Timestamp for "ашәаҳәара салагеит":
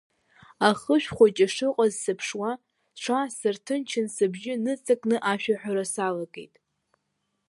5.31-6.53